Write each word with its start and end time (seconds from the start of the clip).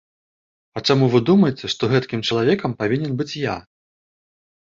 А 0.79 0.81
чаму 0.87 1.09
вы 1.15 1.19
думаеце, 1.29 1.65
што 1.73 1.83
гэткім 1.91 2.23
чалавекам 2.29 2.71
павінен 2.81 3.11
быць 3.19 3.39
я? 3.43 3.55